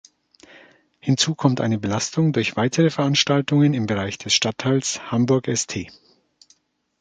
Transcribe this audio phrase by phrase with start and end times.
[0.99, 5.91] Hinzu kommt eine Belastung durch weitere Veranstaltungen im Bereich des Stadtteils Hamburg-St.